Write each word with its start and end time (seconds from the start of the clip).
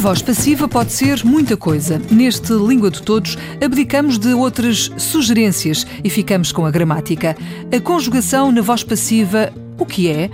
Voz 0.00 0.22
passiva 0.22 0.66
pode 0.66 0.92
ser 0.92 1.22
muita 1.26 1.58
coisa. 1.58 2.00
Neste 2.10 2.54
Língua 2.54 2.90
de 2.90 3.02
Todos, 3.02 3.36
abdicamos 3.62 4.18
de 4.18 4.32
outras 4.32 4.90
sugerências 4.96 5.86
e 6.02 6.08
ficamos 6.08 6.50
com 6.52 6.64
a 6.64 6.70
gramática. 6.70 7.36
A 7.70 7.78
conjugação 7.78 8.50
na 8.50 8.62
voz 8.62 8.82
passiva, 8.82 9.52
o 9.78 9.84
que 9.84 10.08
é? 10.08 10.30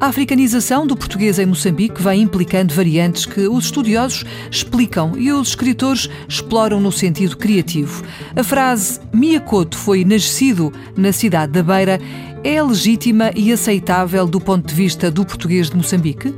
A 0.00 0.06
africanização 0.06 0.86
do 0.86 0.96
português 0.96 1.40
em 1.40 1.46
Moçambique 1.46 2.00
vai 2.00 2.18
implicando 2.18 2.72
variantes 2.72 3.26
que 3.26 3.48
os 3.48 3.64
estudiosos 3.64 4.24
explicam 4.48 5.18
e 5.18 5.32
os 5.32 5.48
escritores 5.48 6.08
exploram 6.28 6.80
no 6.80 6.92
sentido 6.92 7.36
criativo. 7.36 8.04
A 8.36 8.44
frase 8.44 9.00
Miacoto 9.12 9.76
foi 9.76 10.04
nascido 10.04 10.72
na 10.96 11.12
cidade 11.12 11.50
da 11.50 11.64
Beira 11.64 11.98
é 12.44 12.62
legítima 12.62 13.32
e 13.34 13.52
aceitável 13.52 14.24
do 14.24 14.40
ponto 14.40 14.68
de 14.68 14.74
vista 14.74 15.10
do 15.10 15.24
português 15.24 15.68
de 15.68 15.76
Moçambique? 15.76 16.32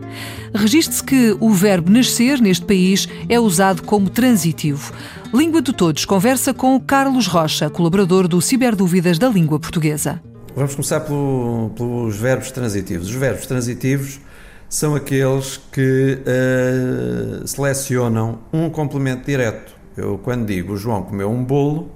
Registre-se 0.54 1.04
que 1.04 1.36
o 1.38 1.50
verbo 1.50 1.90
nascer 1.90 2.40
neste 2.40 2.64
país 2.64 3.06
é 3.28 3.38
usado 3.38 3.82
como 3.82 4.08
transitivo. 4.08 4.90
Língua 5.34 5.60
de 5.60 5.74
Todos 5.74 6.06
conversa 6.06 6.54
com 6.54 6.80
Carlos 6.80 7.26
Rocha, 7.26 7.68
colaborador 7.68 8.26
do 8.26 8.40
Ciberdúvidas 8.40 9.18
da 9.18 9.28
Língua 9.28 9.60
Portuguesa. 9.60 10.29
Vamos 10.54 10.74
começar 10.74 11.00
pelo, 11.00 11.70
pelos 11.76 12.16
verbos 12.16 12.50
transitivos. 12.50 13.08
Os 13.08 13.14
verbos 13.14 13.46
transitivos 13.46 14.20
são 14.68 14.96
aqueles 14.96 15.58
que 15.70 16.18
uh, 16.22 17.46
selecionam 17.46 18.40
um 18.52 18.68
complemento 18.68 19.26
direto. 19.26 19.72
Eu, 19.96 20.18
quando 20.18 20.46
digo 20.46 20.72
o 20.72 20.76
João 20.76 21.02
comeu 21.02 21.30
um 21.30 21.44
bolo, 21.44 21.92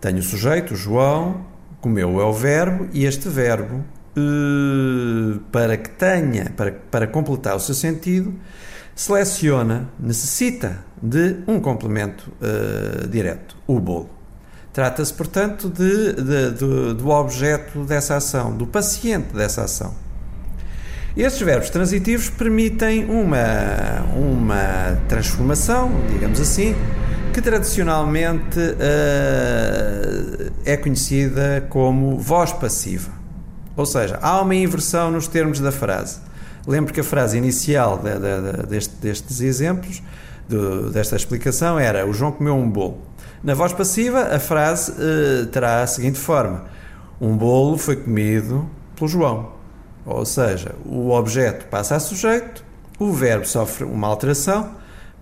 tenho 0.00 0.18
o 0.18 0.22
sujeito, 0.22 0.74
o 0.74 0.76
João, 0.76 1.44
comeu 1.80 2.20
é 2.20 2.24
o 2.24 2.32
verbo, 2.32 2.88
e 2.92 3.04
este 3.04 3.28
verbo, 3.28 3.84
uh, 4.16 5.40
para 5.50 5.76
que 5.76 5.90
tenha, 5.90 6.50
para, 6.56 6.70
para 6.72 7.06
completar 7.08 7.56
o 7.56 7.60
seu 7.60 7.74
sentido, 7.74 8.34
seleciona, 8.94 9.88
necessita 9.98 10.84
de 11.02 11.38
um 11.46 11.58
complemento 11.58 12.30
uh, 12.40 13.08
direto, 13.08 13.56
o 13.66 13.80
bolo. 13.80 14.19
Trata-se, 14.72 15.12
portanto, 15.12 15.68
de, 15.68 16.12
de, 16.12 16.50
de, 16.52 16.94
do 16.94 17.08
objeto 17.08 17.84
dessa 17.84 18.16
ação, 18.16 18.56
do 18.56 18.66
paciente 18.66 19.34
dessa 19.34 19.62
ação. 19.64 19.94
Estes 21.16 21.42
verbos 21.42 21.70
transitivos 21.70 22.30
permitem 22.30 23.04
uma, 23.04 24.04
uma 24.14 24.96
transformação, 25.08 25.90
digamos 26.08 26.40
assim, 26.40 26.76
que 27.32 27.42
tradicionalmente 27.42 28.60
uh, 28.60 30.52
é 30.64 30.76
conhecida 30.76 31.66
como 31.68 32.16
voz 32.16 32.52
passiva. 32.52 33.10
Ou 33.76 33.86
seja, 33.86 34.20
há 34.22 34.40
uma 34.40 34.54
inversão 34.54 35.10
nos 35.10 35.26
termos 35.26 35.58
da 35.58 35.72
frase. 35.72 36.18
Lembro 36.66 36.94
que 36.94 37.00
a 37.00 37.04
frase 37.04 37.38
inicial 37.38 37.98
de, 37.98 38.12
de, 38.12 38.18
de, 38.18 38.66
deste, 38.68 38.94
destes 38.96 39.40
exemplos, 39.40 40.02
desta 40.92 41.16
explicação, 41.16 41.78
era: 41.78 42.06
O 42.06 42.12
João 42.12 42.32
comeu 42.32 42.54
um 42.54 42.68
bolo. 42.68 42.98
Na 43.42 43.54
voz 43.54 43.72
passiva, 43.72 44.34
a 44.34 44.38
frase 44.38 44.92
uh, 44.92 45.46
terá 45.46 45.82
a 45.82 45.86
seguinte 45.86 46.18
forma: 46.18 46.66
Um 47.18 47.34
bolo 47.34 47.78
foi 47.78 47.96
comido 47.96 48.68
pelo 48.94 49.08
João. 49.08 49.52
Ou 50.04 50.26
seja, 50.26 50.74
o 50.84 51.10
objeto 51.10 51.66
passa 51.66 51.96
a 51.96 52.00
sujeito, 52.00 52.62
o 52.98 53.12
verbo 53.12 53.46
sofre 53.46 53.84
uma 53.84 54.08
alteração, 54.08 54.74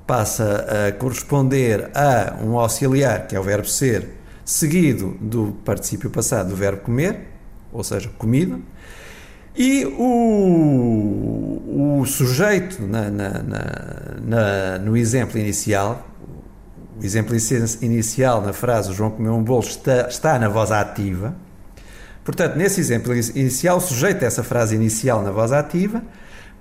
passa 0.07 0.67
a 0.89 0.93
corresponder 0.93 1.91
a 1.95 2.37
um 2.43 2.59
auxiliar, 2.59 3.29
que 3.29 3.37
é 3.37 3.41
o 3.41 3.43
verbo 3.43 3.69
ser, 3.69 4.09
seguido 4.45 5.17
do 5.21 5.57
particípio 5.65 6.11
passado 6.11 6.49
do 6.49 6.57
verbo 6.57 6.81
comer, 6.83 7.29
ou 7.73 7.85
seja, 7.85 8.11
comida, 8.19 8.59
e 9.55 9.85
o, 9.85 11.63
o 12.01 12.07
sujeito 12.07 12.83
na, 12.83 13.11
na, 13.11 13.31
na, 14.23 14.79
no 14.79 14.97
exemplo 14.97 15.39
inicial 15.39 16.08
o 17.01 17.05
exemplo 17.05 17.37
inicial 17.81 18.43
na 18.43 18.53
frase 18.53 18.91
o 18.91 18.95
João 18.95 19.11
comeu 19.11 19.35
um 19.35 19.43
bolo 19.43 19.61
está, 19.61 20.09
está 20.09 20.39
na 20.39 20.49
voz 20.49 20.73
ativa. 20.73 21.35
Portanto, 22.25 22.57
nesse 22.57 22.81
exemplo 22.81 23.15
inicial, 23.15 23.79
o 23.79 23.81
sujeito 23.81 24.21
dessa 24.21 24.43
frase 24.43 24.75
inicial 24.75 25.23
na 25.23 25.31
voz 25.31 25.53
ativa 25.53 26.03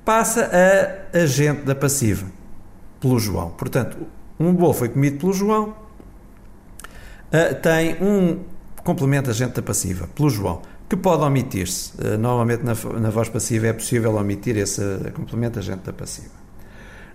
passa 0.06 0.50
a 0.54 1.18
agente 1.18 1.64
da 1.64 1.76
passiva, 1.76 2.26
pelo 3.02 3.20
João. 3.20 3.50
Portanto, 3.50 3.98
um 4.40 4.54
bolo 4.54 4.74
foi 4.74 4.90
comido 4.90 5.18
pelo 5.18 5.34
João, 5.34 5.76
uh, 7.34 7.56
tem 7.62 7.98
um 8.02 8.40
complemento 8.84 9.30
agente 9.30 9.56
da 9.56 9.62
passiva, 9.62 10.08
pelo 10.16 10.30
João, 10.30 10.62
que 10.88 10.96
pode 10.96 11.24
omitir-se. 11.24 11.92
Uh, 12.00 12.18
normalmente 12.18 12.64
na, 12.64 12.74
na 13.00 13.10
voz 13.10 13.28
passiva 13.28 13.68
é 13.68 13.74
possível 13.74 14.16
omitir 14.16 14.56
esse 14.56 14.82
complemento 15.14 15.60
agente 15.60 15.82
da 15.84 15.92
passiva. 15.92 16.36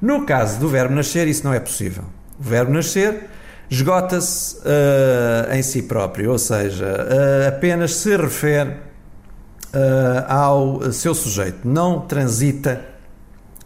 No 0.01 0.27
caso 0.27 0.59
do 0.59 0.69
verbo 0.69 0.95
nascer, 0.95 1.29
isso 1.29 1.45
não 1.45 1.55
é 1.55 1.61
possível. 1.61 2.05
O 2.43 2.49
verbo 2.49 2.73
nascer 2.73 3.29
esgota-se 3.71 4.57
uh, 4.59 5.55
em 5.55 5.63
si 5.63 5.83
próprio, 5.85 6.33
ou 6.33 6.39
seja, 6.39 6.87
uh, 6.87 7.49
apenas 7.49 7.95
se 7.95 8.17
refere 8.17 8.71
uh, 8.71 10.27
ao 10.29 10.93
seu 10.93 11.15
sujeito, 11.15 11.67
não 11.67 12.01
transita, 12.01 12.85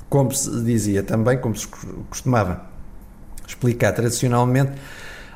como 0.08 0.32
se 0.32 0.62
dizia 0.62 1.02
também, 1.02 1.38
como 1.38 1.56
se 1.56 1.66
costumava 2.08 2.66
explicar 3.48 3.92
tradicionalmente, 3.92 4.72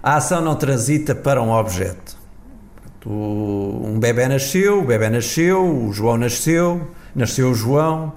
a 0.03 0.17
ação 0.17 0.41
não 0.41 0.55
transita 0.55 1.15
para 1.15 1.43
um 1.43 1.51
objeto. 1.51 2.19
Um 3.07 3.99
bebê 3.99 4.29
nasceu, 4.29 4.81
o 4.81 4.85
bebê 4.85 5.09
nasceu, 5.09 5.65
o 5.65 5.93
João 5.93 6.19
nasceu, 6.19 6.91
nasceu 7.15 7.51
o 7.51 7.55
João, 7.55 8.13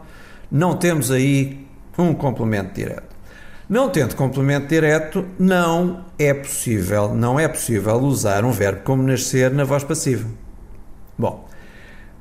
não 0.52 0.76
temos 0.76 1.10
aí 1.10 1.66
um 1.98 2.14
complemento 2.14 2.74
direto. 2.74 3.13
Não 3.70 3.90
tendo 3.90 4.16
complemento 4.16 4.68
direto, 4.68 5.26
não 5.40 6.06
é 6.20 6.34
possível, 6.34 7.16
não 7.16 7.40
é 7.40 7.48
possível 7.48 7.96
usar 7.96 8.44
um 8.44 8.52
verbo 8.52 8.82
como 8.84 9.02
nascer 9.04 9.52
na 9.52 9.64
voz 9.64 9.86
passiva. 9.86 10.28
Bom, 11.18 11.48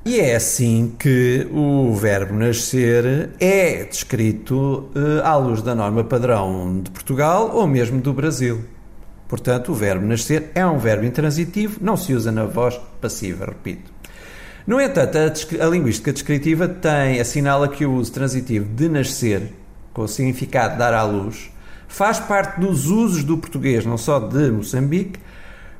e 0.04 0.20
é 0.20 0.36
assim 0.36 0.94
que 0.98 1.48
o 1.52 1.92
verbo 1.94 2.34
nascer 2.34 3.30
é 3.40 3.84
descrito 3.84 4.90
uh, 4.94 5.24
à 5.24 5.36
luz 5.36 5.62
da 5.62 5.74
norma 5.74 6.04
padrão 6.04 6.80
de 6.80 6.90
Portugal 6.90 7.50
ou 7.54 7.66
mesmo 7.66 8.00
do 8.00 8.12
Brasil. 8.12 8.64
Portanto, 9.26 9.72
o 9.72 9.74
verbo 9.74 10.06
nascer 10.06 10.50
é 10.54 10.64
um 10.64 10.78
verbo 10.78 11.04
intransitivo, 11.04 11.78
não 11.80 11.96
se 11.96 12.14
usa 12.14 12.30
na 12.30 12.44
voz 12.44 12.80
passiva, 13.00 13.46
repito. 13.46 13.92
No 14.64 14.80
entanto, 14.80 15.18
a, 15.18 15.64
a 15.64 15.68
linguística 15.68 16.12
descritiva 16.12 16.68
tem, 16.68 17.18
assinala 17.20 17.66
que 17.66 17.84
o 17.84 17.94
uso 17.94 18.12
transitivo 18.12 18.66
de 18.66 18.88
nascer 18.88 19.52
com 19.92 20.02
o 20.02 20.08
significado 20.08 20.74
de 20.74 20.78
dar 20.78 20.94
à 20.94 21.02
luz, 21.02 21.50
faz 21.88 22.18
parte 22.18 22.58
dos 22.60 22.86
usos 22.86 23.22
do 23.22 23.36
português, 23.36 23.84
não 23.84 23.98
só 23.98 24.18
de 24.18 24.50
Moçambique, 24.50 25.20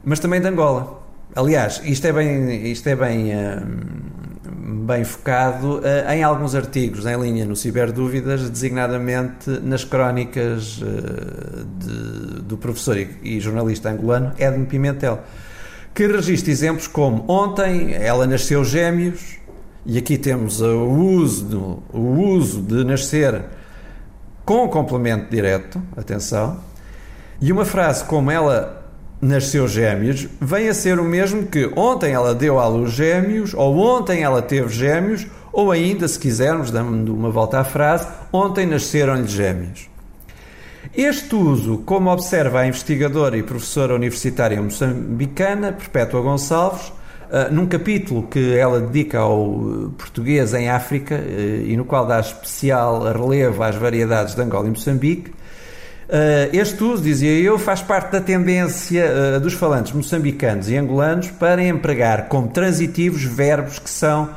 mas 0.04 0.18
também 0.18 0.40
de 0.40 0.48
Angola. 0.48 1.00
Aliás, 1.34 1.80
isto 1.84 2.06
é 2.06 2.12
bem, 2.12 2.70
isto 2.70 2.86
é 2.88 2.94
bem, 2.94 3.32
hum, 3.34 4.84
bem 4.84 5.02
focado 5.02 5.78
uh, 5.78 6.12
em 6.12 6.22
alguns 6.22 6.54
artigos 6.54 7.06
em 7.06 7.18
linha 7.18 7.46
no 7.46 7.56
Ciberdúvidas, 7.56 8.50
designadamente 8.50 9.48
nas 9.62 9.84
crónicas 9.84 10.82
uh, 10.82 11.64
de, 11.78 12.42
do 12.42 12.58
professor 12.58 12.98
e, 12.98 13.08
e, 13.22 13.40
jornalista 13.40 13.88
angolano 13.88 14.34
Edmo 14.38 14.66
Pimentel, 14.66 15.20
que 15.94 16.06
registra 16.06 16.50
exemplos 16.50 16.86
como 16.86 17.24
ontem 17.26 17.94
ela 17.94 18.26
nasceu 18.26 18.62
gêmeos, 18.62 19.38
e 19.86 19.96
aqui 19.96 20.18
temos 20.18 20.60
o 20.60 20.84
uso, 20.84 21.82
o 21.92 21.98
uso 21.98 22.60
de 22.60 22.84
nascer 22.84 23.42
com 24.44 24.68
complemento 24.68 25.30
direto, 25.30 25.80
atenção, 25.96 26.58
e 27.40 27.52
uma 27.52 27.64
frase 27.64 28.04
como 28.04 28.30
ela 28.30 28.82
nasceu 29.20 29.68
gêmeos 29.68 30.26
vem 30.40 30.68
a 30.68 30.74
ser 30.74 30.98
o 30.98 31.04
mesmo 31.04 31.46
que 31.46 31.70
ontem 31.76 32.12
ela 32.12 32.34
deu 32.34 32.58
à 32.58 32.66
luz 32.66 32.90
gêmeos, 32.90 33.54
ou 33.54 33.78
ontem 33.78 34.22
ela 34.22 34.42
teve 34.42 34.68
gêmeos, 34.68 35.26
ou 35.52 35.70
ainda, 35.70 36.08
se 36.08 36.18
quisermos, 36.18 36.70
dando 36.70 37.14
uma 37.14 37.30
volta 37.30 37.60
à 37.60 37.64
frase, 37.64 38.08
ontem 38.32 38.66
nasceram-lhe 38.66 39.28
gêmeos. 39.28 39.88
Este 40.96 41.34
uso, 41.36 41.78
como 41.78 42.10
observa 42.10 42.60
a 42.60 42.66
investigadora 42.66 43.36
e 43.36 43.42
professora 43.42 43.94
universitária 43.94 44.60
moçambicana, 44.60 45.72
Perpétua 45.72 46.20
Gonçalves, 46.20 46.92
ah, 47.32 47.48
num 47.50 47.66
capítulo 47.66 48.24
que 48.24 48.54
ela 48.54 48.78
dedica 48.80 49.18
ao 49.18 49.92
português 49.96 50.52
em 50.54 50.68
África 50.68 51.16
uh, 51.16 51.66
e 51.66 51.76
no 51.76 51.84
qual 51.84 52.06
dá 52.06 52.20
especial 52.20 53.02
relevo 53.12 53.62
às 53.62 53.74
variedades 53.74 54.34
de 54.34 54.42
Angola 54.42 54.66
e 54.66 54.70
Moçambique, 54.70 55.32
este 56.52 56.84
uso, 56.84 57.02
dizia 57.02 57.30
eu, 57.30 57.58
faz 57.58 57.80
parte 57.80 58.12
da 58.12 58.20
tendência 58.20 59.40
dos 59.40 59.54
falantes 59.54 59.92
moçambicanos 59.92 60.68
e 60.68 60.76
angolanos 60.76 61.30
para 61.30 61.64
empregar 61.64 62.28
como 62.28 62.48
transitivos 62.48 63.24
verbos 63.24 63.78
que 63.78 63.88
são 63.88 64.28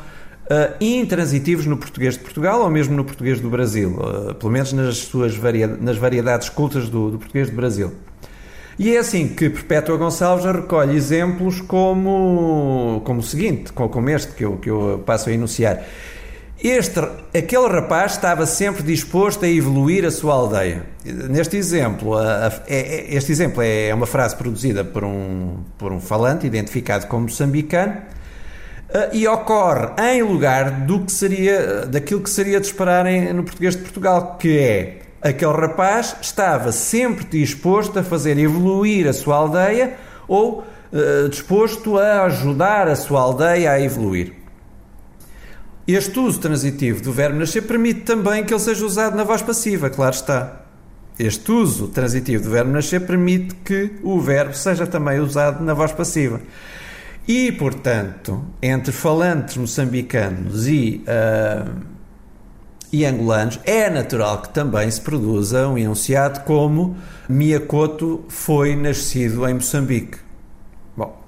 uh, 0.45 0.74
intransitivos 0.80 1.65
no 1.65 1.77
português 1.77 2.15
de 2.15 2.21
Portugal 2.21 2.62
ou 2.62 2.69
mesmo 2.69 2.95
no 2.95 3.03
português 3.03 3.39
do 3.39 3.50
Brasil, 3.50 3.97
uh, 3.97 4.36
pelo 4.36 4.51
menos 4.51 4.74
nas 4.74 4.97
suas 4.97 5.36
variedades, 5.36 5.83
nas 5.83 5.97
variedades 5.97 6.50
cultas 6.50 6.89
do, 6.89 7.12
do 7.12 7.18
português 7.18 7.50
do 7.50 7.56
Brasil. 7.56 7.94
E 8.77 8.95
é 8.95 9.00
assim 9.00 9.30
que 9.30 9.50
Perpétua 9.50 9.98
Gonçalves 9.98 10.45
recolhe 10.45 10.95
exemplos 10.95 11.62
como, 11.62 13.01
como 13.06 13.22
o 13.22 13.24
seguinte, 13.24 13.72
como 13.72 14.10
este 14.10 14.33
que 14.33 14.44
eu, 14.44 14.57
que 14.57 14.69
eu 14.69 15.01
passo 15.06 15.30
a 15.30 15.31
enunciar. 15.31 15.83
Este, 16.62 17.00
aquele 17.38 17.68
rapaz 17.68 18.13
estava 18.13 18.45
sempre 18.45 18.81
disposto 18.83 19.45
a 19.45 19.48
evoluir 19.48 20.06
a 20.06 20.12
sua 20.12 20.33
aldeia. 20.33 20.86
Neste 21.04 21.57
exemplo, 21.57 22.18
a, 22.18 22.48
a, 22.48 22.51
é, 22.68 23.13
é, 23.13 23.16
este 23.16 23.31
exemplo 23.31 23.62
é 23.62 23.94
uma 23.94 24.06
frase 24.06 24.36
produzida 24.36 24.83
por 24.83 25.04
um, 25.04 25.57
por 25.78 25.92
um 25.92 26.00
falante 26.00 26.48
identificado 26.48 27.07
como 27.07 27.24
moçambicano 27.24 28.01
e 29.12 29.28
ocorre 29.28 29.89
em 30.13 30.24
lugar 30.24 30.86
do 30.86 31.01
que 31.01 31.12
seria, 31.12 31.86
daquilo 31.86 32.21
que 32.21 32.30
seria 32.30 32.60
de 32.60 32.68
esperar 32.68 33.06
em, 33.06 33.33
no 33.33 33.44
português 33.44 33.75
de 33.75 33.81
Portugal, 33.81 34.38
que 34.39 34.57
é 34.57 35.00
aquele 35.25 35.54
rapaz 35.54 36.16
estava 36.22 36.72
sempre 36.72 37.25
disposto 37.25 37.98
a 37.98 38.04
fazer 38.04 38.38
evoluir 38.38 39.07
a 39.07 39.13
sua 39.13 39.38
aldeia 39.38 39.95
ou 40.27 40.60
uh, 40.60 41.30
disposto 41.30 41.98
a 41.98 42.25
ajudar 42.25 42.88
a 42.88 42.95
sua 42.95 43.22
aldeia 43.22 43.72
a 43.72 43.81
evoluir. 43.81 44.33
Este 45.88 46.19
uso 46.19 46.39
transitivo 46.39 47.01
do 47.01 47.12
verbo 47.12 47.39
nascer 47.39 47.63
permite 47.63 48.01
também 48.01 48.44
que 48.44 48.54
ele 48.54 48.60
seja 48.60 48.86
usado 48.86 49.16
na 49.16 49.24
voz 49.24 49.42
passiva, 49.42 49.89
claro 49.89 50.13
está. 50.13 50.62
Este 51.18 51.51
uso 51.51 51.88
transitivo 51.88 52.44
do 52.44 52.51
verbo 52.51 52.71
nascer 52.71 53.01
permite 53.01 53.56
que 53.56 53.94
o 54.04 54.19
verbo 54.19 54.54
seja 54.54 54.86
também 54.86 55.19
usado 55.19 55.63
na 55.63 55.74
voz 55.74 55.92
passiva. 55.92 56.39
E, 57.28 57.51
portanto, 57.51 58.45
entre 58.62 58.92
falantes 58.92 59.57
moçambicanos 59.57 60.68
e 60.68 61.04
uh, 61.07 61.94
e 62.91 63.05
angolanos, 63.05 63.59
é 63.65 63.89
natural 63.89 64.41
que 64.41 64.49
também 64.49 64.89
se 64.89 65.01
produza 65.01 65.67
um 65.67 65.77
enunciado 65.77 66.41
como 66.41 66.95
Miyakoto 67.27 68.23
foi 68.27 68.75
nascido 68.75 69.47
em 69.47 69.55
Moçambique. 69.55 70.17
Bom, 70.95 71.21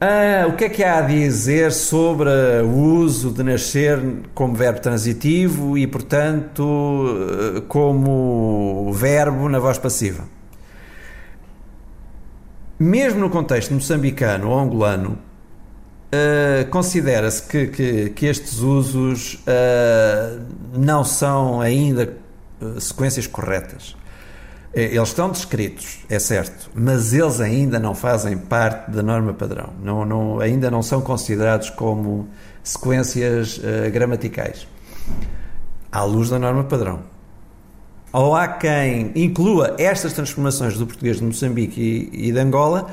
ah, 0.00 0.46
o 0.48 0.56
que 0.56 0.64
é 0.64 0.68
que 0.68 0.82
há 0.82 0.98
a 0.98 1.02
dizer 1.02 1.72
sobre 1.72 2.28
o 2.64 2.70
uso 2.70 3.30
de 3.30 3.42
nascer 3.42 4.00
como 4.34 4.54
verbo 4.54 4.80
transitivo 4.80 5.78
e, 5.78 5.86
portanto, 5.86 6.64
como 7.68 8.92
verbo 8.92 9.48
na 9.48 9.58
voz 9.58 9.78
passiva? 9.78 10.24
Mesmo 12.78 13.20
no 13.20 13.30
contexto 13.30 13.72
moçambicano 13.72 14.48
ou 14.48 14.58
angolano, 14.58 15.18
Uh, 16.12 16.68
Considera-se 16.68 17.42
que, 17.44 17.68
que, 17.68 18.10
que, 18.10 18.26
estes 18.26 18.58
usos 18.58 19.36
uh, 19.46 20.42
não 20.76 21.02
são 21.04 21.62
ainda 21.62 22.14
uh, 22.60 22.78
sequências 22.78 23.26
corretas. 23.26 23.96
Eles 24.74 25.08
estão 25.08 25.30
descritos, 25.30 25.98
é 26.08 26.18
certo, 26.18 26.70
mas 26.74 27.12
eles 27.12 27.40
ainda 27.40 27.78
não 27.78 27.94
fazem 27.94 28.38
parte 28.38 28.90
da 28.90 29.02
norma 29.02 29.34
padrão. 29.34 29.70
Não, 29.82 30.04
não, 30.06 30.40
ainda 30.40 30.70
não 30.70 30.82
são 30.82 31.02
considerados 31.02 31.68
como 31.68 32.26
sequências 32.62 33.60
gramaticais, 33.92 34.66
à 35.90 36.02
luz 36.04 36.30
da 36.30 36.38
norma 36.38 36.64
padrão. 36.64 37.00
Ou 38.14 38.34
há 38.34 38.48
quem 38.48 39.12
inclua 39.14 39.76
estas 39.78 40.14
transformações 40.14 40.78
do 40.78 40.86
português 40.86 41.18
de 41.18 41.24
Moçambique 41.24 41.78
e, 42.10 42.28
e 42.28 42.32
de 42.32 42.38
Angola 42.38 42.90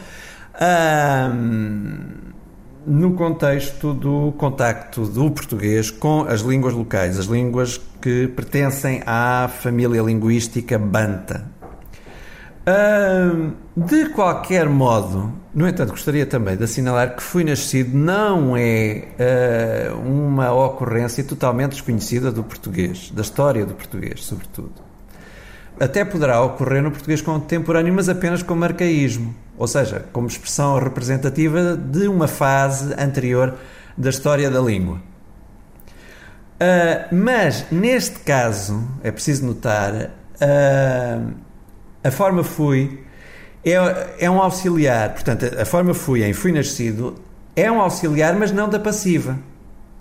no 2.90 3.14
contexto 3.14 3.94
do 3.94 4.34
contacto 4.36 5.06
do 5.06 5.30
português 5.30 5.92
com 5.92 6.24
as 6.24 6.42
línguas 6.42 6.74
locais, 6.74 7.20
as 7.20 7.28
línguas 7.28 7.80
que 8.02 8.28
pertencem 8.30 9.04
à 9.06 9.48
família 9.48 10.02
linguística 10.02 10.80
Banta. 10.80 11.46
De 13.78 14.10
qualquer 14.10 14.68
modo, 14.68 15.32
no 15.54 15.68
entanto, 15.68 15.92
gostaria 15.92 16.26
também 16.26 16.58
de 16.58 16.64
assinalar 16.64 17.16
que 17.16 17.22
Fui 17.22 17.44
Nascido 17.44 17.96
não 17.96 18.58
é 18.58 19.08
uh, 19.94 19.98
uma 20.00 20.52
ocorrência 20.52 21.24
totalmente 21.24 21.72
desconhecida 21.72 22.32
do 22.32 22.44
português, 22.44 23.12
da 23.12 23.22
história 23.22 23.66
do 23.66 23.74
português, 23.76 24.24
sobretudo 24.24 24.89
até 25.80 26.04
poderá 26.04 26.42
ocorrer 26.42 26.82
no 26.82 26.92
português 26.92 27.22
contemporâneo, 27.22 27.94
mas 27.94 28.10
apenas 28.10 28.44
como 28.44 28.64
arcaísmo, 28.64 29.34
ou 29.58 29.68
seja, 29.68 30.06
como 30.12 30.28
expressão 30.28 30.78
representativa 30.78 31.76
de 31.76 32.08
uma 32.08 32.28
fase 32.28 32.94
anterior 32.98 33.56
da 33.98 34.10
história 34.10 34.50
da 34.50 34.60
língua. 34.60 35.02
Uh, 36.56 37.16
mas, 37.16 37.66
neste 37.72 38.20
caso, 38.20 38.84
é 39.02 39.12
preciso 39.12 39.46
notar, 39.46 39.94
uh, 39.94 41.34
a 42.04 42.12
forma 42.12 42.44
fui 42.44 43.00
é, 43.64 44.26
é 44.26 44.30
um 44.30 44.42
auxiliar, 44.42 45.14
portanto, 45.14 45.46
a 45.58 45.66
forma 45.66 45.94
fui 45.94 46.24
em 46.24 46.34
fui 46.34 46.52
nascido 46.52 47.16
é 47.56 47.70
um 47.72 47.82
auxiliar, 47.82 48.36
mas 48.36 48.52
não 48.52 48.70
da 48.70 48.80
passiva. 48.80 49.38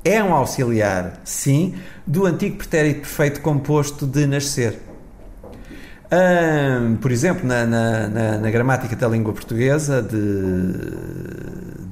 É 0.04 0.22
um 0.22 0.32
auxiliar, 0.32 1.20
sim, 1.24 1.74
do 2.06 2.24
antigo 2.24 2.56
pretérito 2.56 3.00
perfeito 3.00 3.40
composto 3.40 4.06
de 4.06 4.26
nascer 4.26 4.78
por 7.00 7.12
exemplo, 7.12 7.46
na, 7.46 7.66
na, 7.66 8.08
na, 8.08 8.38
na, 8.38 8.50
gramática 8.50 8.96
da 8.96 9.08
língua 9.08 9.32
portuguesa 9.32 10.02
de, 10.02 10.72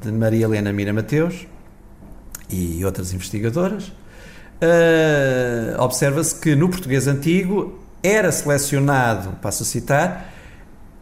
de 0.00 0.12
Maria 0.12 0.46
Helena 0.46 0.72
Mira 0.72 0.92
Mateus 0.92 1.46
e 2.48 2.82
outras 2.84 3.12
investigadoras, 3.12 3.88
uh, 3.88 5.80
observa-se 5.80 6.34
que 6.34 6.54
no 6.54 6.68
português 6.68 7.06
antigo 7.06 7.78
era 8.02 8.32
selecionado, 8.32 9.32
passo 9.42 9.62
a 9.64 9.66
citar, 9.66 10.32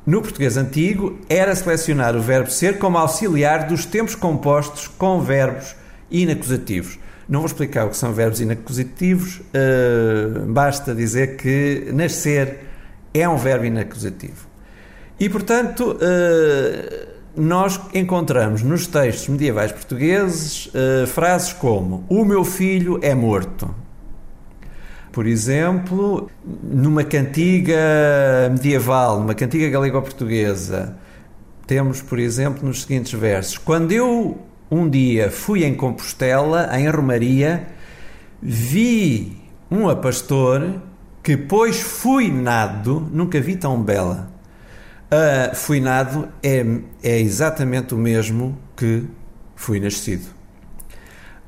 no 0.04 0.20
português 0.20 0.56
antigo 0.56 1.18
era 1.28 1.54
selecionar 1.54 2.16
o 2.16 2.20
verbo 2.20 2.50
ser 2.50 2.78
como 2.78 2.98
auxiliar 2.98 3.66
dos 3.66 3.86
tempos 3.86 4.14
compostos 4.14 4.88
com 4.88 5.20
verbos 5.20 5.76
inacusativos. 6.10 6.98
Não 7.28 7.40
vou 7.40 7.46
explicar 7.46 7.86
o 7.86 7.90
que 7.90 7.96
são 7.96 8.12
verbos 8.12 8.40
inacusativos, 8.40 9.36
uh, 9.36 10.46
basta 10.46 10.94
dizer 10.94 11.36
que 11.36 11.90
nascer 11.92 12.73
é 13.14 13.28
um 13.28 13.36
verbo 13.36 13.64
inacusativo. 13.64 14.48
E, 15.18 15.28
portanto, 15.28 15.96
eh, 16.00 17.06
nós 17.36 17.80
encontramos 17.94 18.62
nos 18.62 18.88
textos 18.88 19.28
medievais 19.28 19.70
portugueses 19.70 20.68
eh, 20.74 21.06
frases 21.06 21.52
como: 21.52 22.04
O 22.08 22.24
meu 22.24 22.44
filho 22.44 22.98
é 23.00 23.14
morto. 23.14 23.72
Por 25.12 25.26
exemplo, 25.26 26.28
numa 26.44 27.04
cantiga 27.04 27.78
medieval, 28.50 29.20
numa 29.20 29.34
cantiga 29.34 29.68
galego-portuguesa, 29.70 30.96
temos, 31.68 32.02
por 32.02 32.18
exemplo, 32.18 32.66
nos 32.66 32.82
seguintes 32.82 33.12
versos: 33.12 33.56
Quando 33.56 33.92
eu 33.92 34.36
um 34.68 34.88
dia 34.90 35.30
fui 35.30 35.64
em 35.64 35.74
Compostela, 35.74 36.68
em 36.76 36.88
Romaria, 36.88 37.68
vi 38.42 39.36
um 39.70 39.94
pastor 39.94 40.82
que 41.24 41.38
pois 41.38 41.80
fui 41.80 42.30
nado, 42.30 43.08
nunca 43.10 43.40
vi 43.40 43.56
tão 43.56 43.82
bela. 43.82 44.30
Uh, 45.06 45.56
fui 45.56 45.80
nado 45.80 46.28
é, 46.42 46.62
é 47.02 47.18
exatamente 47.18 47.94
o 47.94 47.96
mesmo 47.96 48.58
que 48.76 49.04
fui 49.56 49.80
nascido. 49.80 50.26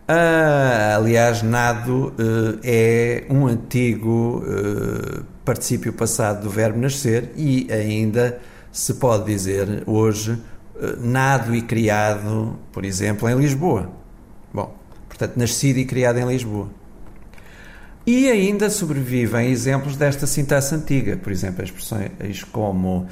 Uh, 0.09 0.97
aliás, 0.97 1.42
nado 1.42 2.06
uh, 2.06 2.59
é 2.64 3.26
um 3.28 3.47
antigo 3.47 4.42
uh, 4.47 5.25
particípio 5.45 5.92
passado 5.92 6.45
do 6.45 6.50
verbo 6.50 6.78
nascer 6.78 7.33
e 7.37 7.66
ainda 7.71 8.40
se 8.73 8.95
pode 8.95 9.26
dizer 9.26 9.83
hoje 9.87 10.38
nado 11.00 11.54
e 11.54 11.62
criado, 11.62 12.59
por 12.73 12.85
exemplo, 12.85 13.28
em 13.28 13.35
Lisboa. 13.35 13.90
Bom, 14.52 14.75
portanto, 15.09 15.37
nascido 15.37 15.78
e 15.78 15.85
criado 15.85 16.18
em 16.18 16.26
Lisboa. 16.26 16.68
E 18.07 18.31
ainda 18.31 18.71
sobrevivem 18.71 19.51
exemplos 19.51 19.97
desta 19.97 20.29
sintaxe 20.29 20.73
antiga, 20.73 21.17
por 21.17 21.33
exemplo, 21.33 21.65
expressões 21.65 22.45
como 22.53 22.99
uh, 23.01 23.09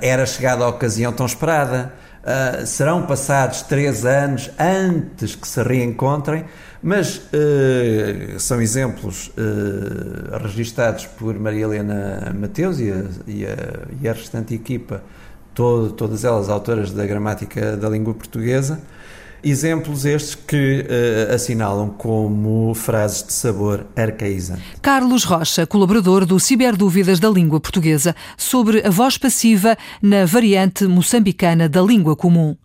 era 0.00 0.24
chegada 0.26 0.64
a 0.64 0.68
ocasião 0.68 1.12
tão 1.12 1.26
esperada, 1.26 1.92
uh, 2.22 2.64
serão 2.64 3.04
passados 3.04 3.62
três 3.62 4.06
anos 4.06 4.48
antes 4.56 5.34
que 5.34 5.48
se 5.48 5.60
reencontrem, 5.60 6.44
mas 6.80 7.16
uh, 7.16 8.38
são 8.38 8.62
exemplos 8.62 9.32
registados 10.40 11.04
por 11.04 11.36
Maria 11.36 11.64
Helena 11.64 12.32
Mateus 12.38 12.78
e 12.78 12.92
a, 12.92 13.04
e 13.26 13.44
a, 13.44 13.56
e 14.00 14.08
a 14.08 14.12
restante 14.12 14.54
equipa, 14.54 15.02
todo, 15.52 15.90
todas 15.90 16.24
elas 16.24 16.48
autoras 16.48 16.92
da 16.92 17.04
gramática 17.04 17.76
da 17.76 17.88
língua 17.88 18.14
portuguesa, 18.14 18.80
Exemplos 19.42 20.04
estes 20.04 20.34
que 20.34 20.84
uh, 20.84 21.34
assinalam 21.34 21.90
como 21.90 22.74
frases 22.74 23.22
de 23.22 23.32
sabor 23.32 23.86
arcaízante. 23.96 24.62
Carlos 24.82 25.24
Rocha, 25.24 25.66
colaborador 25.66 26.26
do 26.26 26.38
Ciberdúvidas 26.40 27.20
da 27.20 27.28
Língua 27.28 27.60
Portuguesa, 27.60 28.14
sobre 28.36 28.86
a 28.86 28.90
voz 28.90 29.16
passiva 29.16 29.76
na 30.02 30.24
variante 30.24 30.84
moçambicana 30.84 31.68
da 31.68 31.80
língua 31.82 32.16
comum. 32.16 32.56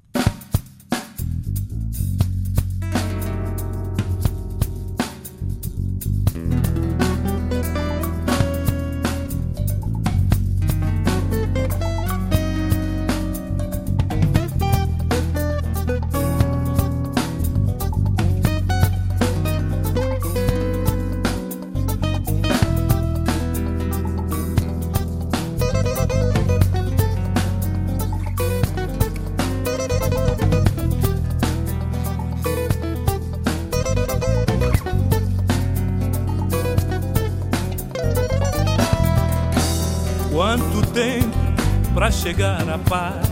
Chegar 42.24 42.70
à 42.70 42.78
paz, 42.78 43.28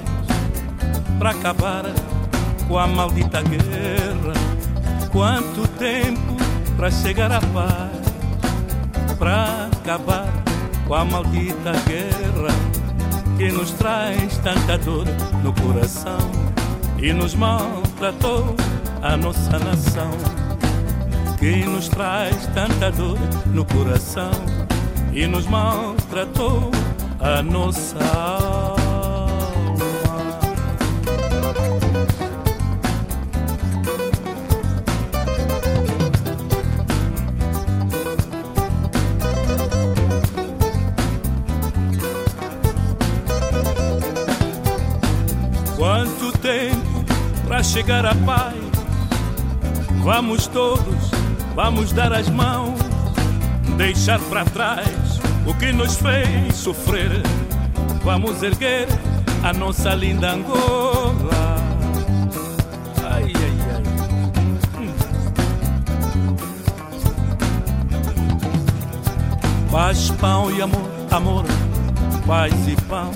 para 1.17 1.29
acabar 1.29 1.85
com 2.67 2.77
a 2.77 2.85
maldita 2.85 3.41
guerra? 3.41 4.33
Quanto 5.13 5.65
tempo 5.79 6.35
para 6.75 6.91
chegar 6.91 7.31
à 7.31 7.39
paz, 7.39 9.15
para 9.17 9.69
acabar 9.71 10.27
com 10.85 10.93
a 10.93 11.05
maldita 11.05 11.71
guerra 11.87 12.53
que 13.37 13.49
nos 13.49 13.71
traz 13.71 14.37
tanta 14.39 14.77
dor 14.77 15.05
no 15.41 15.53
coração 15.53 16.29
e 17.01 17.13
nos 17.13 17.33
maltratou 17.33 18.57
a 19.01 19.15
nossa 19.15 19.57
nação? 19.57 20.11
Que 21.39 21.63
nos 21.63 21.87
traz 21.87 22.45
tanta 22.47 22.91
dor 22.91 23.17
no 23.53 23.63
coração 23.63 24.31
e 25.13 25.25
nos 25.27 25.47
maltratou 25.47 26.69
a 27.21 27.41
nossa 27.41 27.97
alma. 28.17 28.60
Chegar 47.63 48.05
à 48.05 48.15
paz? 48.15 48.55
Vamos 50.03 50.47
todos, 50.47 51.11
vamos 51.55 51.91
dar 51.91 52.11
as 52.11 52.27
mãos, 52.29 52.79
deixar 53.77 54.19
para 54.19 54.45
trás 54.45 55.19
o 55.45 55.53
que 55.53 55.71
nos 55.71 55.95
fez 55.97 56.55
sofrer. 56.55 57.21
Vamos 58.03 58.41
erguer 58.41 58.87
a 59.43 59.53
nossa 59.53 59.93
linda 59.93 60.31
Angola. 60.31 61.51
Paz, 69.71 70.09
pão 70.19 70.51
e 70.51 70.61
amor, 70.61 70.89
amor, 71.09 71.45
paz 72.27 72.53
e 72.67 72.75
pão. 72.87 73.09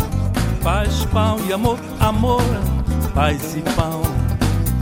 Paz, 0.63 1.05
pão 1.11 1.37
e 1.47 1.51
amor, 1.51 1.77
amor, 1.99 2.41
paz 3.13 3.55
e 3.57 3.61
pão. 3.75 4.14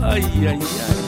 Ai, 0.05 0.21
ai, 0.45 0.59
ai. 0.59 1.02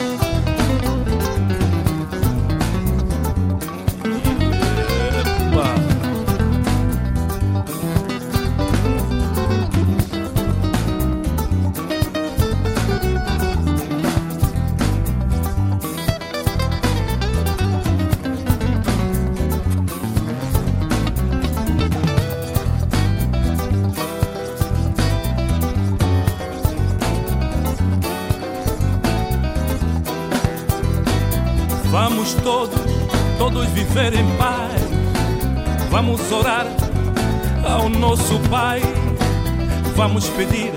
Vamos 39.96 40.28
pedir, 40.28 40.72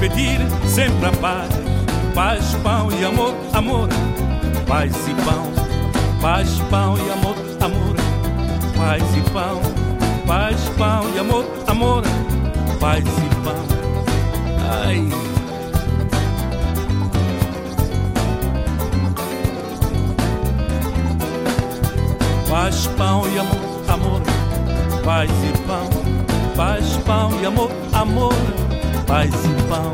pedir 0.00 0.38
sempre 0.66 1.06
a 1.06 1.12
paz. 1.12 1.50
Paz, 2.14 2.54
pão 2.62 2.88
e 2.90 3.04
amor, 3.04 3.34
amor. 3.52 3.88
Paz 4.66 4.92
e 5.06 5.14
pão, 5.22 5.52
paz, 6.22 6.48
pão 6.70 6.96
e 6.96 7.10
amor, 7.12 7.36
amor. 7.60 7.94
Paz 8.74 9.02
e 9.14 9.30
pão, 9.30 9.60
paz, 10.26 10.56
pão 10.78 11.04
e 11.14 11.18
amor, 11.18 11.44
amor. 11.66 12.02
Paz 12.80 13.04
e 13.04 13.34
pão. 13.44 13.66
Ai. 14.82 15.06
Paz, 22.48 22.86
pão 22.96 23.22
e 23.28 23.38
amor, 23.38 23.84
amor, 23.86 24.22
paz 25.04 25.30
e 25.30 25.58
pão, 25.66 26.25
paz, 26.56 26.96
pão 27.04 27.30
e 27.40 27.46
amor, 27.46 27.70
amor, 27.92 28.32
paz 29.06 29.30
e 29.30 29.62
pão. 29.68 29.92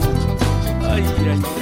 Ai, 0.89 1.03
ai, 1.03 1.41
ai. 1.57 1.62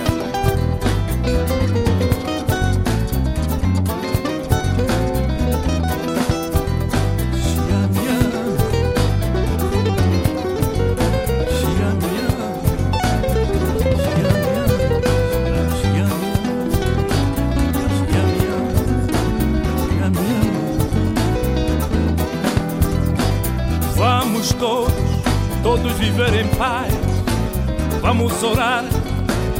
Vamos 28.40 28.56
orar 28.56 28.84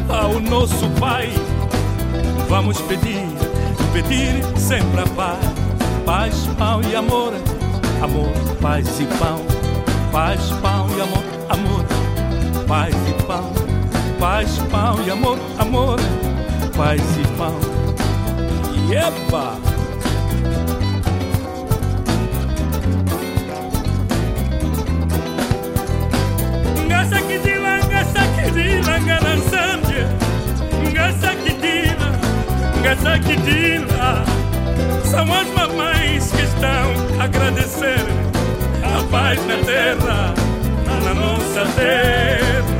ao 0.08 0.40
nosso 0.40 0.88
Pai. 0.98 1.28
Vamos 2.48 2.80
pedir, 2.80 3.26
pedir 3.92 4.42
sempre 4.58 5.00
a 5.00 5.06
paz. 5.08 5.38
Paz, 6.06 6.46
pão 6.56 6.80
e 6.90 6.96
amor, 6.96 7.34
amor, 8.02 8.32
paz 8.62 8.88
e 8.98 9.04
pão. 9.18 9.44
Paz, 10.10 10.40
pão 10.62 10.88
e 10.96 11.00
amor, 11.02 11.24
amor, 11.50 11.84
paz 12.66 12.94
e 13.06 13.22
pão. 13.24 13.52
Paz, 14.18 14.58
pão 14.70 14.96
e 15.06 15.10
amor, 15.10 15.38
amor, 15.58 16.00
paz 16.74 17.02
e 17.18 17.36
pão. 17.36 17.54
E 18.88 18.94
epa! 18.94 19.58
Ngasakidila, 26.86 27.59
ngasakidila, 28.10 29.00
nganansambye 29.00 30.02
Ngasakidila, 30.92 32.08
ngasakidila 32.80 34.24
São 35.04 35.26
as 35.32 35.48
mamães 35.54 36.30
que 36.32 36.42
estão 36.42 37.20
a 37.20 37.24
agradecer 37.24 38.04
A 38.82 39.02
paz 39.10 39.38
na 39.46 39.56
terra, 39.64 40.34
na 41.04 41.14
nossa 41.14 41.64
terra 41.76 42.79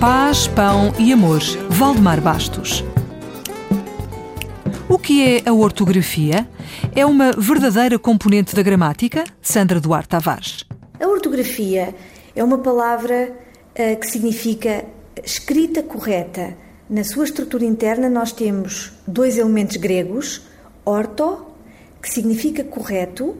Paz, 0.00 0.46
Pão 0.46 0.92
e 0.96 1.12
Amor, 1.12 1.40
Valdemar 1.70 2.20
Bastos. 2.20 2.84
O 4.88 4.96
que 4.96 5.26
é 5.26 5.42
a 5.44 5.52
ortografia? 5.52 6.48
É 6.94 7.04
uma 7.04 7.32
verdadeira 7.32 7.98
componente 7.98 8.54
da 8.54 8.62
gramática? 8.62 9.24
Sandra 9.42 9.80
Duarte 9.80 10.10
Tavares. 10.10 10.64
A 11.00 11.08
ortografia 11.08 11.96
é 12.36 12.44
uma 12.44 12.58
palavra 12.58 13.32
uh, 13.72 13.98
que 13.98 14.06
significa 14.08 14.84
escrita 15.24 15.82
correta. 15.82 16.56
Na 16.88 17.02
sua 17.02 17.24
estrutura 17.24 17.64
interna, 17.64 18.08
nós 18.08 18.30
temos 18.30 18.92
dois 19.04 19.36
elementos 19.36 19.78
gregos: 19.78 20.42
orto, 20.84 21.44
que 22.00 22.08
significa 22.08 22.62
correto, 22.62 23.36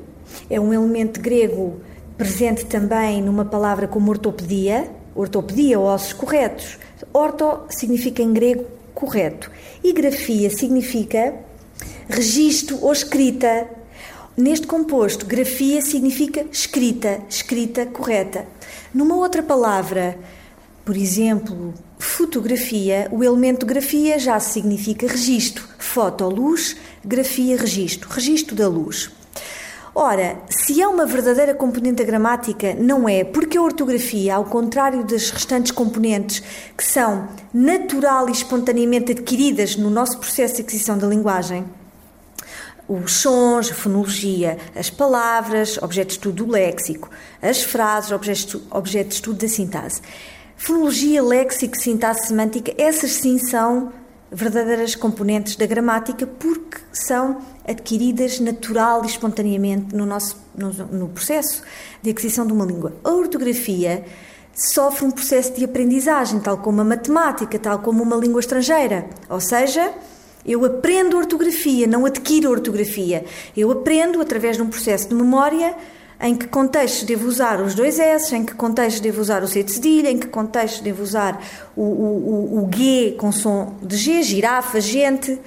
é 0.50 0.58
um 0.58 0.74
elemento 0.74 1.20
grego 1.20 1.80
presente 2.16 2.66
também 2.66 3.22
numa 3.22 3.44
palavra 3.44 3.86
como 3.86 4.10
ortopedia, 4.10 4.97
ortopedia, 5.14 5.78
ossos 5.78 6.12
corretos. 6.12 6.78
Orto 7.12 7.64
significa 7.70 8.22
em 8.22 8.32
grego 8.32 8.66
correto. 8.94 9.50
E 9.82 9.92
grafia 9.92 10.50
significa 10.50 11.34
registro 12.08 12.78
ou 12.82 12.92
escrita. 12.92 13.68
Neste 14.36 14.66
composto, 14.66 15.26
grafia 15.26 15.82
significa 15.82 16.46
escrita, 16.52 17.20
escrita 17.28 17.86
correta. 17.86 18.46
Numa 18.94 19.16
outra 19.16 19.42
palavra, 19.42 20.16
por 20.84 20.96
exemplo, 20.96 21.74
fotografia, 21.98 23.08
o 23.10 23.24
elemento 23.24 23.66
grafia 23.66 24.18
já 24.18 24.38
significa 24.38 25.06
registro. 25.06 25.64
Foto, 25.78 26.28
luz, 26.28 26.76
grafia, 27.04 27.56
registro. 27.56 28.08
Registro 28.08 28.54
da 28.54 28.68
luz. 28.68 29.10
Ora, 30.00 30.40
se 30.48 30.80
é 30.80 30.86
uma 30.86 31.04
verdadeira 31.04 31.52
componente 31.56 31.96
da 31.96 32.04
gramática, 32.04 32.72
não 32.72 33.08
é, 33.08 33.24
porque 33.24 33.58
a 33.58 33.62
ortografia, 33.62 34.36
ao 34.36 34.44
contrário 34.44 35.02
das 35.02 35.28
restantes 35.30 35.72
componentes 35.72 36.40
que 36.76 36.84
são 36.84 37.26
natural 37.52 38.28
e 38.28 38.32
espontaneamente 38.32 39.10
adquiridas 39.10 39.74
no 39.74 39.90
nosso 39.90 40.16
processo 40.18 40.54
de 40.54 40.62
aquisição 40.62 40.96
da 40.96 41.08
linguagem, 41.08 41.64
os 42.88 43.12
sons, 43.12 43.72
a 43.72 43.74
fonologia, 43.74 44.56
as 44.76 44.88
palavras, 44.88 45.76
objeto 45.78 46.10
de 46.10 46.12
estudo 46.12 46.44
do 46.44 46.52
léxico, 46.52 47.10
as 47.42 47.64
frases, 47.64 48.12
objeto, 48.12 49.08
de 49.08 49.14
estudo 49.14 49.40
da 49.40 49.48
sintaxe. 49.48 50.00
Fonologia, 50.56 51.20
léxico, 51.24 51.76
sintaxe 51.76 52.28
semântica, 52.28 52.72
essas 52.78 53.10
sim 53.14 53.36
são 53.36 53.92
verdadeiras 54.30 54.94
componentes 54.94 55.56
da 55.56 55.66
gramática 55.66 56.26
porque 56.26 56.78
são 56.92 57.38
adquiridas 57.66 58.40
natural 58.40 59.02
e 59.04 59.06
espontaneamente 59.06 59.94
no 59.94 60.04
nosso 60.04 60.36
no, 60.54 60.70
no, 60.72 61.08
processo 61.08 61.62
de 62.02 62.10
aquisição 62.10 62.46
de 62.46 62.52
uma 62.52 62.64
língua. 62.64 62.94
A 63.04 63.10
ortografia 63.10 64.04
sofre 64.54 65.04
um 65.04 65.10
processo 65.10 65.54
de 65.54 65.64
aprendizagem, 65.64 66.40
tal 66.40 66.58
como 66.58 66.80
a 66.80 66.84
matemática, 66.84 67.58
tal 67.58 67.78
como 67.78 68.02
uma 68.02 68.16
língua 68.16 68.40
estrangeira. 68.40 69.08
Ou 69.28 69.40
seja, 69.40 69.92
eu 70.44 70.64
aprendo 70.64 71.16
ortografia, 71.16 71.86
não 71.86 72.04
adquiro 72.04 72.50
ortografia. 72.50 73.24
Eu 73.56 73.70
aprendo 73.70 74.20
através 74.20 74.56
de 74.56 74.62
um 74.62 74.68
processo 74.68 75.08
de 75.08 75.14
memória 75.14 75.74
em 76.20 76.34
que 76.34 76.48
contextos 76.48 77.04
devo 77.04 77.28
usar 77.28 77.60
os 77.60 77.74
dois 77.74 77.98
S, 77.98 78.34
em 78.34 78.44
que 78.44 78.54
contextos 78.54 79.00
devo 79.00 79.20
usar 79.20 79.42
o 79.42 79.48
C 79.48 79.62
de 79.62 79.72
cedilha, 79.72 80.10
em 80.10 80.18
que 80.18 80.26
contextos 80.26 80.80
devo 80.80 81.02
usar 81.02 81.40
o, 81.76 81.82
o, 81.82 82.58
o, 82.60 82.64
o 82.64 82.70
G 82.72 83.16
com 83.18 83.30
som 83.30 83.74
de 83.82 83.96
G, 83.96 84.22
girafa, 84.22 84.80
gente, 84.80 85.38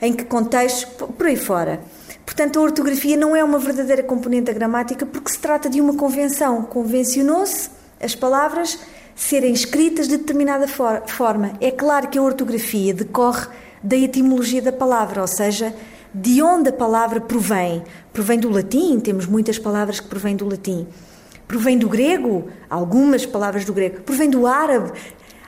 em 0.00 0.12
que 0.12 0.24
contextos, 0.24 0.84
por 0.84 1.26
aí 1.26 1.36
fora. 1.36 1.80
Portanto, 2.26 2.58
a 2.58 2.62
ortografia 2.62 3.16
não 3.16 3.34
é 3.34 3.42
uma 3.42 3.58
verdadeira 3.58 4.02
componente 4.02 4.44
da 4.44 4.52
gramática 4.52 5.04
porque 5.04 5.30
se 5.30 5.38
trata 5.38 5.68
de 5.68 5.80
uma 5.80 5.94
convenção. 5.94 6.62
Convencionou-se 6.62 7.70
as 8.00 8.14
palavras 8.14 8.78
serem 9.14 9.52
escritas 9.52 10.08
de 10.08 10.16
determinada 10.16 10.68
for 10.68 11.02
forma. 11.06 11.52
É 11.60 11.70
claro 11.70 12.08
que 12.08 12.18
a 12.18 12.22
ortografia 12.22 12.94
decorre 12.94 13.46
da 13.82 13.96
etimologia 13.96 14.62
da 14.62 14.72
palavra, 14.72 15.20
ou 15.20 15.26
seja, 15.26 15.74
de 16.14 16.42
onde 16.42 16.68
a 16.68 16.72
palavra 16.72 17.20
provém. 17.20 17.82
Provém 18.12 18.38
do 18.38 18.50
latim, 18.50 19.00
temos 19.00 19.26
muitas 19.26 19.58
palavras 19.58 20.00
que 20.00 20.08
provêm 20.08 20.36
do 20.36 20.48
latim. 20.48 20.86
Provém 21.48 21.78
do 21.78 21.88
grego, 21.88 22.48
algumas 22.68 23.26
palavras 23.26 23.64
do 23.64 23.72
grego. 23.72 24.00
Provém 24.02 24.28
do 24.28 24.46
árabe, 24.46 24.92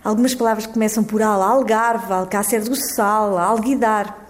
algumas 0.03 0.35
palavras 0.35 0.67
que 0.67 0.73
começam 0.73 1.03
por 1.03 1.23
al, 1.23 1.43
algarve, 1.43 2.13
alcácer 2.13 2.63
do 2.63 2.75
sal, 2.75 3.39
alguidar. 3.39 4.23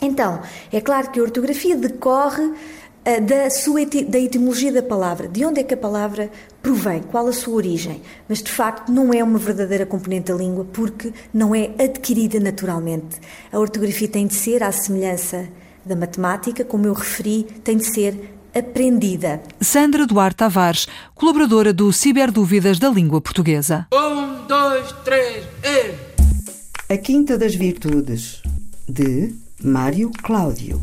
Então, 0.00 0.42
é 0.70 0.80
claro 0.80 1.10
que 1.10 1.18
a 1.18 1.22
ortografia 1.22 1.74
decorre 1.74 2.42
uh, 2.42 3.20
da, 3.22 3.48
sua 3.48 3.86
da 3.86 4.18
etimologia 4.18 4.70
da 4.70 4.82
palavra, 4.82 5.26
de 5.26 5.42
onde 5.44 5.60
é 5.60 5.64
que 5.64 5.72
a 5.72 5.76
palavra 5.76 6.30
provém, 6.62 7.02
qual 7.02 7.26
a 7.26 7.32
sua 7.32 7.54
origem. 7.54 8.02
Mas, 8.28 8.42
de 8.42 8.50
facto, 8.50 8.92
não 8.92 9.12
é 9.14 9.24
uma 9.24 9.38
verdadeira 9.38 9.86
componente 9.86 10.30
da 10.30 10.38
língua 10.38 10.66
porque 10.70 11.14
não 11.32 11.54
é 11.54 11.70
adquirida 11.82 12.38
naturalmente. 12.38 13.18
A 13.50 13.58
ortografia 13.58 14.08
tem 14.08 14.26
de 14.26 14.34
ser 14.34 14.62
à 14.62 14.70
semelhança 14.70 15.48
da 15.86 15.94
matemática, 15.94 16.64
como 16.64 16.86
eu 16.86 16.92
referi, 16.92 17.44
tem 17.62 17.76
de 17.76 17.84
ser 17.84 18.36
aprendida. 18.54 19.40
Sandra 19.60 20.06
Duarte 20.06 20.36
Tavares, 20.36 20.88
colaboradora 21.14 21.72
do 21.72 21.92
Ciberdúvidas 21.92 22.78
da 22.78 22.88
Língua 22.88 23.20
Portuguesa. 23.20 23.86
Um, 23.92 24.46
dois, 24.46 24.92
três, 25.04 25.44
e... 25.62 26.92
A 26.92 26.96
Quinta 26.96 27.38
das 27.38 27.54
Virtudes, 27.54 28.42
de 28.88 29.34
Mário 29.62 30.10
Cláudio. 30.22 30.82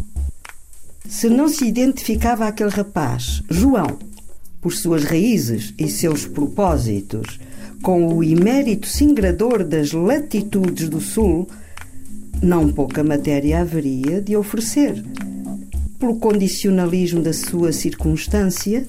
Se 1.07 1.29
não 1.29 1.49
se 1.49 1.65
identificava 1.65 2.47
aquele 2.47 2.69
rapaz, 2.69 3.43
João, 3.49 3.99
por 4.61 4.71
suas 4.71 5.03
raízes 5.03 5.73
e 5.77 5.89
seus 5.89 6.25
propósitos, 6.25 7.39
com 7.81 8.07
o 8.15 8.23
imérito 8.23 8.87
singrador 8.87 9.65
das 9.65 9.91
latitudes 9.91 10.87
do 10.87 11.01
Sul, 11.01 11.47
não 12.43 12.67
pouca 12.67 13.03
matéria 13.03 13.62
haveria 13.62 14.21
de 14.21 14.36
oferecer. 14.36 15.01
Pelo 15.97 16.17
condicionalismo 16.17 17.21
da 17.21 17.32
sua 17.32 17.71
circunstância, 17.71 18.86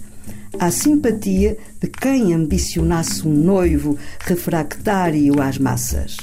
à 0.58 0.70
simpatia 0.72 1.56
de 1.80 1.88
quem 1.88 2.34
ambicionasse 2.34 3.26
um 3.26 3.32
noivo 3.32 3.96
refractário 4.20 5.40
às 5.40 5.56
massas. 5.56 6.16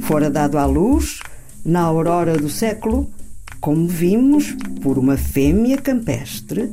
Fora 0.00 0.28
dado 0.28 0.58
à 0.58 0.66
luz, 0.66 1.20
na 1.64 1.82
aurora 1.82 2.36
do 2.36 2.50
século, 2.50 3.08
como 3.60 3.86
vimos, 3.86 4.56
por 4.82 4.98
uma 4.98 5.16
fêmea 5.16 5.78
campestre, 5.78 6.72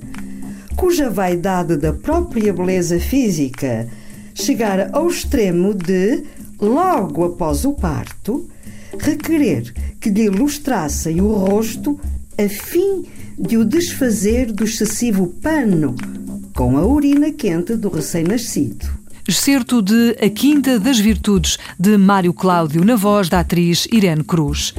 cuja 0.75 1.09
vaidade 1.09 1.77
da 1.77 1.93
própria 1.93 2.51
beleza 2.51 2.99
física 2.99 3.87
chegara 4.33 4.89
ao 4.91 5.07
extremo 5.07 5.73
de, 5.73 6.23
logo 6.59 7.25
após 7.25 7.63
o 7.65 7.73
parto, 7.73 8.49
requerer 8.97 9.73
que 9.99 10.09
lhe 10.09 10.23
ilustrassem 10.23 11.21
o 11.21 11.33
rosto 11.33 11.99
a 12.37 12.47
fim 12.47 13.05
de 13.37 13.57
o 13.57 13.65
desfazer 13.65 14.51
do 14.51 14.63
excessivo 14.63 15.27
pano 15.41 15.95
com 16.55 16.77
a 16.77 16.85
urina 16.85 17.31
quente 17.31 17.75
do 17.75 17.89
recém-nascido. 17.89 18.85
Excerto 19.27 19.81
de 19.81 20.15
A 20.19 20.29
Quinta 20.29 20.79
das 20.79 20.99
Virtudes, 20.99 21.57
de 21.79 21.97
Mário 21.97 22.33
Cláudio, 22.33 22.83
na 22.83 22.95
voz 22.95 23.29
da 23.29 23.41
atriz 23.41 23.87
Irene 23.91 24.23
Cruz. 24.23 24.73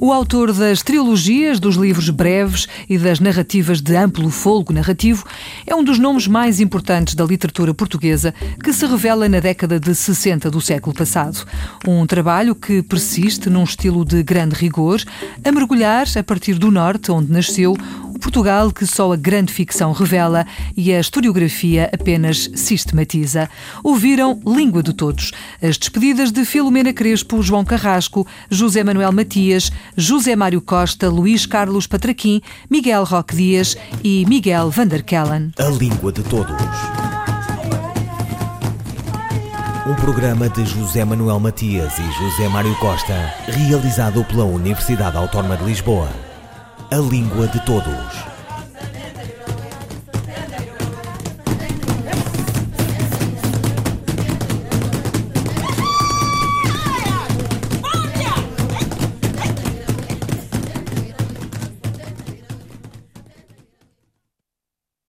O 0.00 0.12
autor 0.12 0.52
das 0.52 0.80
trilogias, 0.80 1.58
dos 1.58 1.74
livros 1.74 2.08
breves 2.08 2.68
e 2.88 2.96
das 2.96 3.18
narrativas 3.18 3.80
de 3.80 3.96
amplo 3.96 4.30
folgo 4.30 4.72
narrativo 4.72 5.24
é 5.66 5.74
um 5.74 5.82
dos 5.82 5.98
nomes 5.98 6.28
mais 6.28 6.60
importantes 6.60 7.16
da 7.16 7.24
literatura 7.24 7.74
portuguesa 7.74 8.32
que 8.62 8.72
se 8.72 8.86
revela 8.86 9.28
na 9.28 9.40
década 9.40 9.80
de 9.80 9.92
60 9.92 10.52
do 10.52 10.60
século 10.60 10.94
passado. 10.94 11.44
Um 11.84 12.06
trabalho 12.06 12.54
que 12.54 12.80
persiste 12.80 13.50
num 13.50 13.64
estilo 13.64 14.04
de 14.04 14.22
grande 14.22 14.54
rigor, 14.54 15.02
a 15.44 15.50
mergulhar 15.50 16.06
a 16.16 16.22
partir 16.22 16.54
do 16.54 16.70
norte, 16.70 17.10
onde 17.10 17.32
nasceu, 17.32 17.76
o 18.18 18.20
Portugal 18.20 18.72
que 18.72 18.84
só 18.84 19.12
a 19.12 19.16
grande 19.16 19.52
ficção 19.52 19.92
revela 19.92 20.44
e 20.76 20.92
a 20.92 20.98
historiografia 20.98 21.88
apenas 21.92 22.50
sistematiza. 22.54 23.48
Ouviram 23.82 24.40
Língua 24.44 24.82
de 24.82 24.92
Todos. 24.92 25.32
As 25.62 25.78
despedidas 25.78 26.32
de 26.32 26.44
Filomena 26.44 26.92
Crespo, 26.92 27.40
João 27.42 27.64
Carrasco, 27.64 28.26
José 28.50 28.82
Manuel 28.82 29.12
Matias, 29.12 29.70
José 29.98 30.36
Mário 30.36 30.62
Costa, 30.62 31.08
Luís 31.08 31.44
Carlos 31.44 31.88
Patraquim, 31.88 32.40
Miguel 32.70 33.02
Roque 33.02 33.34
Dias 33.34 33.76
e 34.04 34.24
Miguel 34.28 34.70
Vanderkellen. 34.70 35.52
A 35.58 35.64
Língua 35.64 36.12
de 36.12 36.22
Todos. 36.22 36.54
Um 39.84 39.94
programa 39.96 40.48
de 40.50 40.64
José 40.64 41.04
Manuel 41.04 41.40
Matias 41.40 41.98
e 41.98 42.02
José 42.02 42.48
Mário 42.48 42.76
Costa, 42.76 43.34
realizado 43.48 44.24
pela 44.26 44.44
Universidade 44.44 45.16
Autónoma 45.16 45.56
de 45.56 45.64
Lisboa. 45.64 46.08
A 46.92 46.96
Língua 46.98 47.48
de 47.48 47.58
Todos. 47.66 48.27